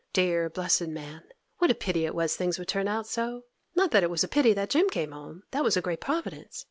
[0.13, 1.25] Dear, blessed man!
[1.59, 3.43] What a pity it was things would turn out so!
[3.75, 5.43] Not that it was a pity that Jim came home!
[5.51, 6.59] That was a great providence!